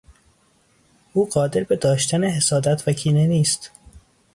[1.13, 3.71] او قادر به داشتن حسادت و کینه نیست.